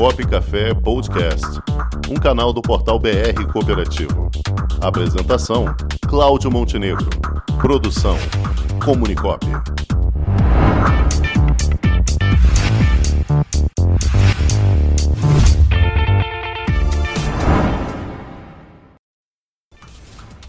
[0.00, 1.46] Comunicop Café Podcast,
[2.08, 4.30] um canal do portal BR Cooperativo.
[4.80, 5.66] Apresentação:
[6.08, 7.06] Cláudio Montenegro.
[7.60, 8.16] Produção:
[8.82, 9.44] Comunicop.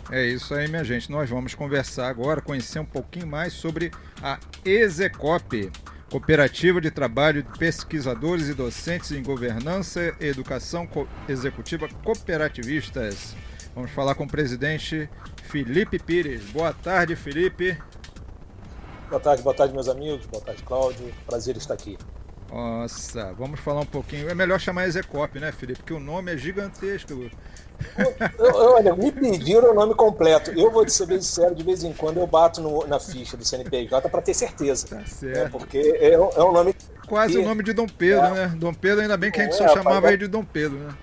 [0.10, 1.12] É isso aí, minha gente.
[1.12, 3.92] Nós vamos conversar agora, conhecer um pouquinho mais sobre
[4.24, 5.70] a Execop,
[6.12, 10.86] Cooperativa de Trabalho de Pesquisadores e Docentes em Governança e Educação
[11.30, 13.34] Executiva Cooperativistas.
[13.74, 15.10] Vamos falar com o presidente
[15.44, 16.44] Felipe Pires.
[16.52, 17.82] Boa tarde, Felipe.
[19.10, 20.26] Boa tarde, boa tarde, meus amigos.
[20.26, 21.14] Boa tarde, Cláudio.
[21.26, 21.98] Prazer estar aqui.
[22.52, 24.30] Nossa, vamos falar um pouquinho.
[24.30, 25.80] É melhor chamar Execop, né, Felipe?
[25.80, 27.30] Porque o nome é gigantesco.
[28.54, 30.52] olha, me pediram o nome completo.
[30.52, 33.46] Eu vou ser bem sincero, de vez em quando eu bato no, na ficha do
[33.46, 34.86] CNPJ para ter certeza.
[34.88, 35.38] Tá certo.
[35.38, 36.76] É, porque é, é um nome.
[37.08, 38.32] Quase o nome de Dom Pedro, é.
[38.32, 38.54] né?
[38.56, 40.94] Dom Pedro, ainda bem que a gente só é, chamava ele de Dom Pedro, né?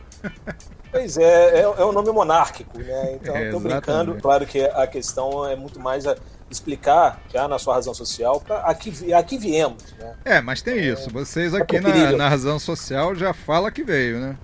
[0.91, 3.15] Pois é, é, é um nome monárquico, né?
[3.15, 4.15] Então, é, tô brincando.
[4.17, 6.17] Claro que a questão é muito mais a
[6.51, 10.15] explicar já na sua razão social para aqui, aqui viemos, né?
[10.25, 11.11] É, mas tem isso.
[11.11, 14.39] Vocês aqui na, na razão social já fala que veio, né?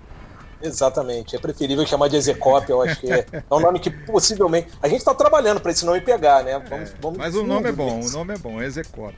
[0.63, 1.37] Exatamente.
[1.37, 4.69] É preferível chamar de Execop, eu acho que é, é um nome que possivelmente.
[4.83, 6.59] A gente está trabalhando para esse nome pegar, né?
[6.69, 9.15] Vamos, é, vamos mas o nome é bom, o nome é bom, Execop.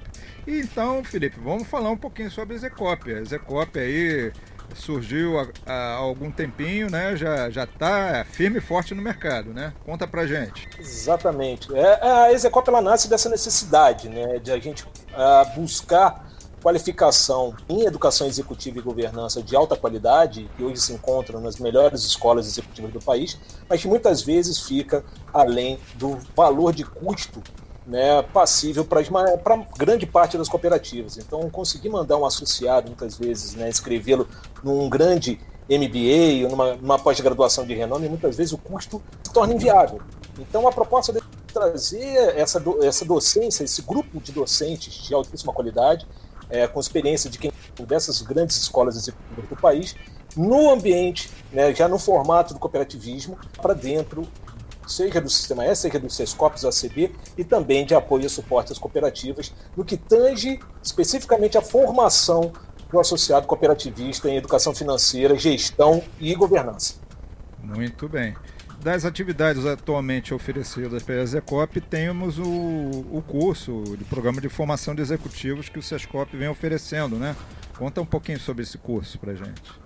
[0.46, 2.54] Então, Felipe, vamos falar um pouquinho sobre.
[2.54, 4.32] A Execop aí
[4.74, 7.16] surgiu há, há, algum tempinho, né?
[7.16, 9.72] Já já está firme e forte no mercado, né?
[9.84, 10.68] Conta pra gente.
[10.78, 11.74] Exatamente.
[11.74, 14.38] É, a Execop ela nasce dessa necessidade, né?
[14.38, 16.26] De a gente uh, buscar
[16.62, 22.02] qualificação em educação executiva e governança de alta qualidade, que hoje se encontram nas melhores
[22.02, 27.40] escolas executivas do país, mas que muitas vezes fica além do valor de custo
[27.86, 31.16] né, passível para grande parte das cooperativas.
[31.16, 34.28] Então, conseguir mandar um associado, muitas vezes, né, escrevê-lo
[34.62, 39.54] num grande MBA ou numa, numa pós-graduação de renome, muitas vezes o custo se torna
[39.54, 40.00] inviável.
[40.38, 41.20] Então, a proposta de
[41.52, 46.06] trazer essa, do, essa docência, esse grupo de docentes de altíssima qualidade,
[46.50, 47.52] é, com experiência de quem
[47.86, 49.94] dessas grandes escolas executivas do país,
[50.36, 54.26] no ambiente, né, já no formato do cooperativismo, para dentro
[54.86, 58.78] seja do Sistema S, seja dos SESCOPs ACB e também de apoio e suporte às
[58.78, 62.52] cooperativas, no que tange especificamente a formação
[62.90, 66.94] do associado cooperativista em educação financeira, gestão e governança.
[67.62, 68.34] Muito bem.
[68.80, 75.02] Das atividades atualmente oferecidas pela Execop, temos o, o curso de programa de formação de
[75.02, 77.34] executivos que o SESCOP vem oferecendo, né?
[77.76, 79.85] Conta um pouquinho sobre esse curso para gente.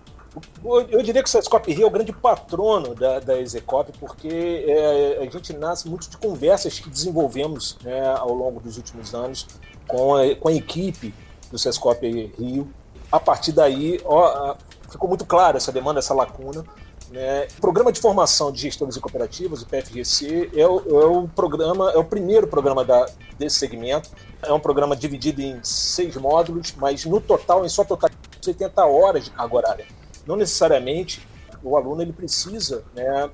[0.90, 5.18] Eu diria que o Sescop Rio é o grande patrono da, da Execop, porque é,
[5.20, 9.46] a gente nasce muito de conversas que desenvolvemos né, ao longo dos últimos anos
[9.88, 11.12] com a, com a equipe
[11.50, 12.06] do Sescop
[12.38, 12.70] Rio.
[13.10, 14.54] A partir daí, ó,
[14.88, 16.64] ficou muito claro essa demanda, essa lacuna.
[17.10, 17.48] Né?
[17.58, 21.90] O Programa de Formação de Gestores e Cooperativas, o PFGC, é o, é o programa,
[21.90, 23.04] é o primeiro programa da,
[23.36, 24.10] desse segmento.
[24.40, 28.10] É um programa dividido em seis módulos, mas no total, em sua total,
[28.46, 29.99] 80 horas de carga horária
[30.30, 31.26] não necessariamente
[31.60, 33.28] o aluno ele precisa né,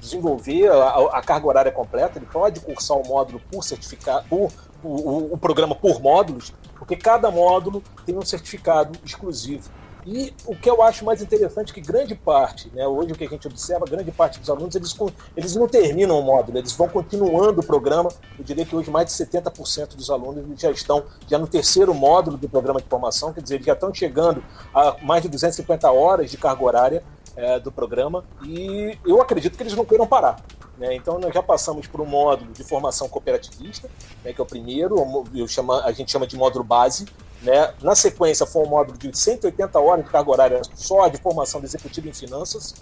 [0.00, 5.34] desenvolver a, a, carga horária completa, ele pode cursar o módulo por certificado, por, o,
[5.34, 9.70] o programa por módulos, porque cada módulo tem um certificado exclusivo.
[10.06, 13.24] E o que eu acho mais interessante é que grande parte, né, hoje o que
[13.24, 14.96] a gente observa, grande parte dos alunos, eles,
[15.36, 18.08] eles não terminam o módulo, eles vão continuando o programa.
[18.38, 22.36] Eu diria que hoje mais de 70% dos alunos já estão já no terceiro módulo
[22.36, 26.30] do programa de formação, quer dizer, eles já estão chegando a mais de 250 horas
[26.30, 27.02] de carga horária
[27.34, 30.36] é, do programa e eu acredito que eles não queiram parar.
[30.78, 30.94] Né?
[30.94, 33.90] Então, nós já passamos por um módulo de formação cooperativista,
[34.24, 34.96] né, que é o primeiro,
[35.34, 35.46] eu
[35.82, 37.06] a gente chama de módulo base,
[37.42, 37.72] né?
[37.82, 41.66] Na sequência, foi um módulo de 180 horas de carga horária só de formação de
[41.66, 42.74] executivo em finanças.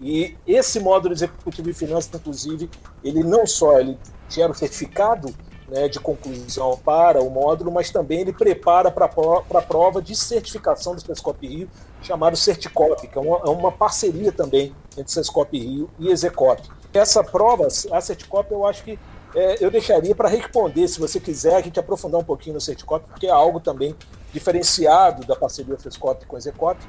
[0.00, 2.70] E esse módulo de executivo em finanças, inclusive,
[3.04, 5.34] ele não só ele gera o certificado
[5.70, 10.94] né, de conclusão para o módulo, mas também ele prepara para a prova de certificação
[10.94, 11.68] do Sescop Rio,
[12.02, 16.62] chamado Certicop, que é uma, é uma parceria também entre Sescop Rio e Execop.
[16.92, 18.98] Essa prova, a Certicop, eu acho que
[19.34, 23.06] é, eu deixaria para responder, se você quiser, a gente aprofundar um pouquinho no Certicop,
[23.08, 23.94] porque é algo também
[24.32, 26.80] diferenciado da parceria Frescop com a Execop,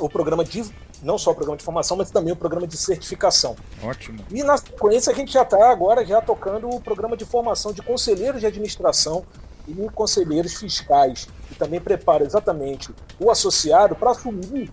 [0.00, 0.64] o programa de,
[1.02, 3.56] não só o programa de formação, mas também o programa de certificação.
[3.82, 4.24] Ótimo.
[4.30, 7.82] E na sequência a gente já está agora já tocando o programa de formação de
[7.82, 9.24] conselheiros de administração
[9.68, 14.72] e conselheiros fiscais, que também prepara exatamente o associado para assumir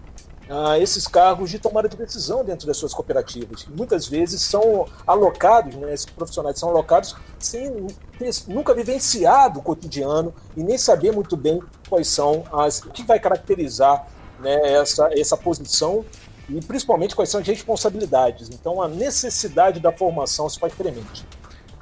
[0.50, 3.66] uh, esses cargos de tomada de decisão dentro das suas cooperativas.
[3.76, 7.88] muitas vezes são alocados, né, esses profissionais são alocados sem
[8.18, 13.04] ter nunca vivenciado o cotidiano e nem saber muito bem quais são as o que
[13.04, 14.08] vai caracterizar
[14.40, 16.06] né, essa, essa posição
[16.50, 18.50] e principalmente quais são as responsabilidades.
[18.50, 21.26] Então a necessidade da formação se faz premente.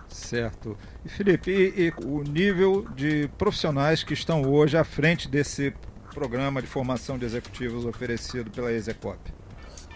[0.08, 0.78] Certo.
[1.06, 5.74] E Felipe, e, e o nível de profissionais que estão hoje à frente desse
[6.14, 9.18] programa de formação de executivos oferecido pela Execop?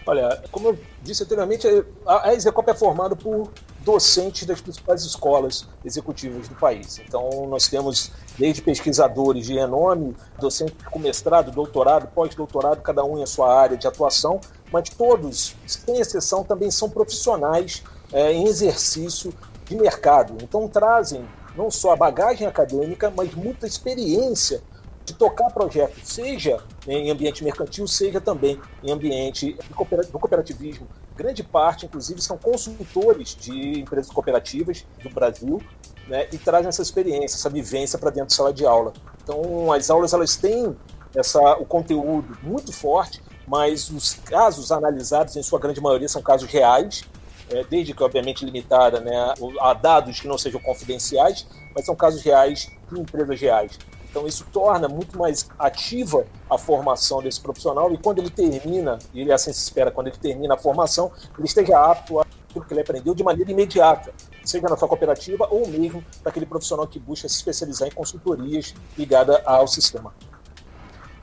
[0.06, 1.66] Olha, como eu disse anteriormente,
[2.06, 3.50] a Execop é formada por
[3.84, 6.98] docentes das principais escolas executivas do país.
[6.98, 13.26] Então, nós temos desde pesquisadores de renome, docentes com mestrado, doutorado, pós-doutorado, cada um em
[13.26, 14.40] sua área de atuação,
[14.72, 19.32] mas todos, sem exceção, também são profissionais é, em exercício
[19.66, 20.38] de mercado.
[20.42, 21.22] Então, trazem
[21.54, 24.62] não só a bagagem acadêmica, mas muita experiência
[25.08, 30.86] de tocar projetos, seja em ambiente mercantil, seja também em ambiente do cooperativismo.
[31.16, 35.60] Grande parte, inclusive, são consultores de empresas cooperativas do Brasil
[36.06, 38.92] né, e trazem essa experiência, essa vivência para dentro da sala de aula.
[39.22, 40.76] Então, as aulas elas têm
[41.14, 46.48] essa, o conteúdo muito forte, mas os casos analisados, em sua grande maioria, são casos
[46.48, 47.02] reais,
[47.50, 52.22] é, desde que, obviamente, limitada né, a dados que não sejam confidenciais, mas são casos
[52.22, 53.78] reais de empresas reais.
[54.10, 59.20] Então isso torna muito mais ativa a formação desse profissional e quando ele termina, e
[59.20, 62.72] ele assim se espera, quando ele termina a formação, ele esteja apto a aquilo que
[62.72, 64.12] ele aprendeu de maneira imediata,
[64.44, 68.74] seja na sua cooperativa ou mesmo para aquele profissional que busca se especializar em consultorias
[68.96, 70.14] ligada ao sistema.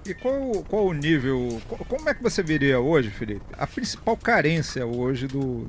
[0.05, 1.59] E qual, qual o nível,
[1.89, 5.67] como é que você veria hoje, Felipe, a principal carência hoje do,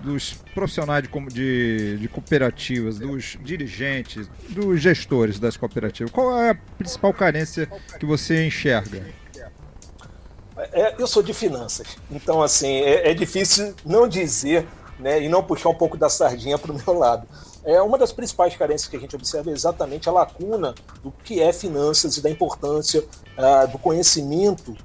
[0.00, 6.12] dos profissionais de, de, de, cooperativas, dos dirigentes, dos gestores das cooperativas?
[6.12, 7.66] Qual é a principal carência
[7.98, 9.02] que você enxerga?
[10.72, 14.66] É, eu sou de finanças, então assim é, é, difícil não dizer
[14.98, 17.26] né, e não puxar um pouco da sardinha para o meu lado.
[17.64, 21.42] É uma das principais carências que a gente observa é exatamente a lacuna do que
[21.42, 24.76] é finanças e da importância uh, do conhecimento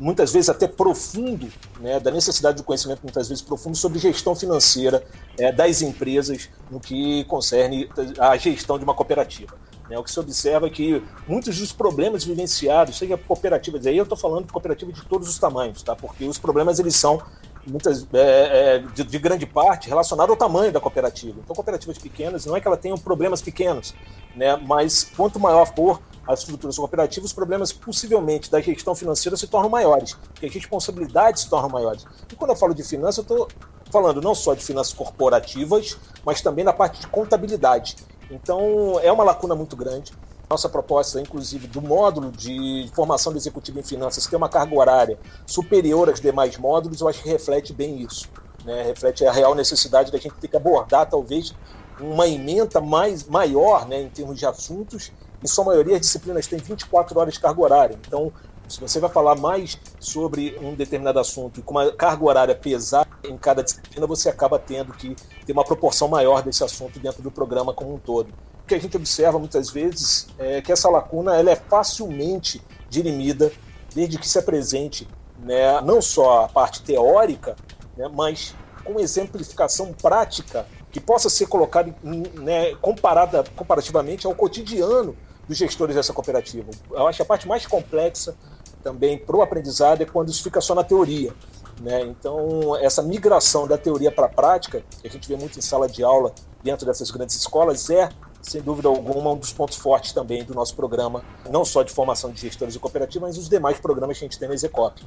[0.00, 1.46] muitas vezes até profundo,
[1.78, 5.04] né, da necessidade de conhecimento muitas vezes profundo sobre gestão financeira
[5.38, 7.88] é, das empresas no que concerne
[8.18, 9.54] a gestão de uma cooperativa.
[9.90, 9.98] Né.
[9.98, 14.16] O que se observa é que muitos dos problemas vivenciados, seja cooperativas, aí eu estou
[14.16, 15.94] falando de cooperativa de todos os tamanhos, tá?
[15.94, 17.20] porque os problemas eles são
[17.66, 21.38] muitas é, é, de, de, grande parte relacionado ao tamanho da cooperativa.
[21.44, 23.94] Então, cooperativas pequenas não é que ela tenha problemas pequenos,
[24.34, 24.56] né?
[24.56, 29.68] Mas quanto maior for a estrutura cooperativa, os problemas possivelmente da gestão financeira se tornam
[29.68, 32.06] maiores, porque as responsabilidades se tornam maiores.
[32.30, 33.48] E quando eu falo de finanças, eu estou
[33.90, 37.96] falando não só de finanças corporativas, mas também na parte de contabilidade.
[38.30, 40.12] Então, é uma lacuna muito grande.
[40.48, 45.18] Nossa proposta, inclusive, do módulo de formação de executivo em finanças ter uma carga horária
[45.46, 48.28] superior aos demais módulos, eu acho que reflete bem isso.
[48.64, 48.82] Né?
[48.82, 51.54] Reflete a real necessidade da gente ter que abordar, talvez,
[52.00, 55.12] uma emenda mais, maior né, em termos de assuntos.
[55.42, 57.98] Em sua maioria, as disciplinas têm 24 horas de carga horária.
[58.06, 58.32] Então,
[58.68, 63.08] se você vai falar mais sobre um determinado assunto e com uma carga horária pesada
[63.24, 67.30] em cada disciplina, você acaba tendo que ter uma proporção maior desse assunto dentro do
[67.30, 68.32] programa como um todo
[68.70, 73.52] que a gente observa muitas vezes é que essa lacuna ela é facilmente dirimida
[73.92, 75.08] desde que se apresente
[75.40, 77.56] né, não só a parte teórica,
[77.96, 78.54] né, mas
[78.84, 85.16] com exemplificação prática que possa ser colocada né, comparada comparativamente ao cotidiano
[85.50, 86.70] dos gestores dessa cooperativa.
[86.92, 88.36] Eu acho que a parte mais complexa
[88.84, 91.34] também para o aprendizado é quando isso fica só na teoria.
[91.80, 92.02] Né?
[92.02, 95.88] Então, essa migração da teoria para a prática, que a gente vê muito em sala
[95.88, 96.32] de aula
[96.62, 98.08] dentro dessas grandes escolas, é
[98.40, 102.30] sem dúvida alguma, um dos pontos fortes também do nosso programa, não só de formação
[102.30, 105.04] de gestores de cooperativa, mas os demais programas que a gente tem na Execop.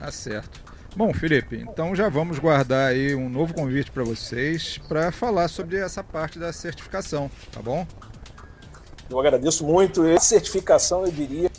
[0.00, 0.60] Tá certo.
[0.96, 5.76] Bom, Felipe, então já vamos guardar aí um novo convite para vocês para falar sobre
[5.76, 7.86] essa parte da certificação, tá bom?
[9.08, 10.02] Eu agradeço muito.
[10.02, 11.50] A certificação, eu diria,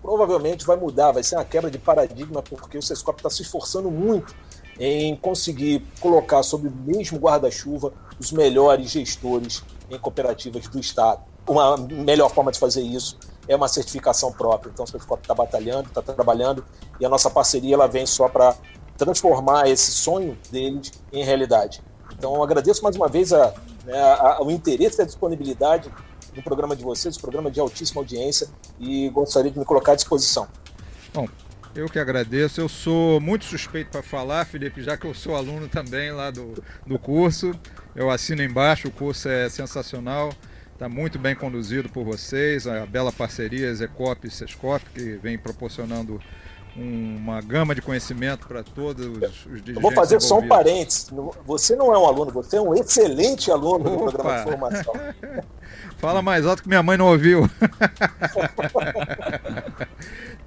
[0.00, 3.90] provavelmente vai mudar, vai ser uma quebra de paradigma, porque o Sescop está se esforçando
[3.90, 4.34] muito
[4.78, 11.20] em conseguir colocar sob o mesmo guarda-chuva os melhores gestores em cooperativas do Estado.
[11.46, 13.18] Uma melhor forma de fazer isso
[13.48, 14.70] é uma certificação própria.
[14.70, 16.64] Então, o Certificado está batalhando, está trabalhando,
[17.00, 18.54] e a nossa parceria ela vem só para
[18.96, 21.82] transformar esse sonho deles em realidade.
[22.16, 23.52] Então, agradeço mais uma vez a,
[23.84, 25.92] né, a, a, o interesse e a disponibilidade
[26.34, 28.48] no programa de vocês, programa de altíssima audiência,
[28.80, 30.48] e gostaria de me colocar à disposição.
[31.12, 31.28] Bom,
[31.74, 32.60] eu que agradeço.
[32.60, 36.62] Eu sou muito suspeito para falar, Felipe, já que eu sou aluno também lá do,
[36.86, 37.52] do curso.
[37.94, 40.32] Eu assino embaixo, o curso é sensacional,
[40.72, 46.20] está muito bem conduzido por vocês, a bela parceria Zecop e Sescop, que vem proporcionando
[46.74, 49.76] uma gama de conhecimento para todos os dirigentes.
[49.76, 51.10] Eu vou fazer só um parênteses.
[51.44, 53.90] Você não é um aluno, você é um excelente aluno Opa.
[53.90, 54.94] do programa de formação.
[55.98, 57.48] Fala mais alto que minha mãe não ouviu.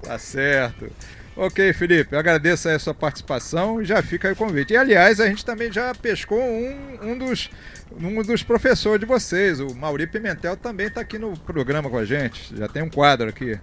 [0.02, 0.90] tá certo.
[1.36, 4.72] Ok, Felipe, agradeço a sua participação e já fica aí o convite.
[4.72, 7.50] E aliás, a gente também já pescou um, um, dos,
[7.98, 12.06] um dos professores de vocês, o Mauri Pimentel, também está aqui no programa com a
[12.06, 12.56] gente.
[12.56, 13.58] Já tem um quadro aqui.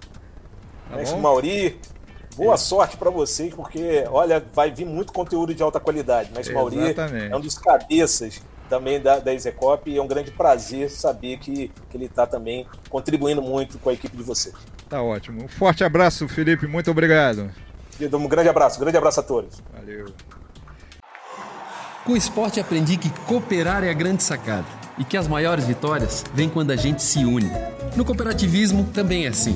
[0.88, 1.80] Tá Mauri,
[2.36, 2.58] boa é.
[2.58, 6.32] sorte para vocês, porque olha, vai vir muito conteúdo de alta qualidade.
[6.36, 6.78] Mas Mauri
[7.30, 11.72] é um dos cabeças também da, da Execop e é um grande prazer saber que,
[11.90, 14.56] que ele está também contribuindo muito com a equipe de vocês.
[14.90, 15.44] Tá ótimo.
[15.44, 16.68] Um forte abraço, Felipe.
[16.68, 17.52] Muito obrigado.
[18.02, 18.78] Um grande abraço.
[18.78, 19.62] Um grande abraço a todos.
[19.74, 20.08] Valeu.
[22.06, 24.66] Com o esporte aprendi que cooperar é a grande sacada
[24.98, 27.50] e que as maiores vitórias vêm quando a gente se une.
[27.96, 29.56] No cooperativismo também é assim.